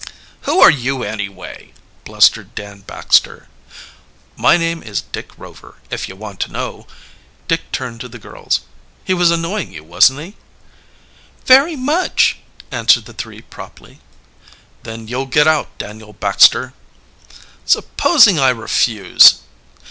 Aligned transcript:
"Who 0.49 0.59
are 0.61 0.71
you 0.71 1.03
anyway?" 1.03 1.73
blustered 2.05 2.55
Dan 2.55 2.79
Baxter. 2.79 3.47
"My 4.35 4.57
name 4.57 4.81
is 4.81 5.01
Dick 5.01 5.29
Rover, 5.37 5.75
if 5.91 6.09
you 6.09 6.15
want, 6.15 6.39
to 6.39 6.51
know." 6.51 6.87
Dick 7.47 7.71
turned 7.71 8.01
to 8.01 8.07
the 8.09 8.17
girls. 8.17 8.61
"He 9.05 9.13
was 9.13 9.29
annoying 9.29 9.71
you, 9.71 9.83
wasn't 9.83 10.19
he?" 10.21 10.35
"Very 11.45 11.75
much," 11.75 12.37
answered 12.71 13.05
the 13.05 13.13
three 13.13 13.41
promptly. 13.43 13.99
"Then 14.81 15.07
you'll 15.07 15.27
get 15.27 15.45
out, 15.47 15.77
Daniel 15.77 16.13
Baxter." 16.13 16.73
"Supposing 17.63 18.39
I 18.39 18.49
refuse?" 18.49 19.41